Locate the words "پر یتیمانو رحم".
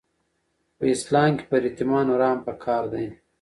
1.49-2.39